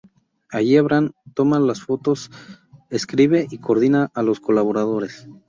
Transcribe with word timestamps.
Allí 0.49 0.77
Abraham, 0.77 1.11
toma 1.35 1.59
las 1.59 1.83
fotos, 1.83 2.31
escribe 2.89 3.45
y 3.51 3.59
coordina 3.59 4.09
a 4.15 4.23
los 4.23 4.39
colaboradores. 4.39 5.27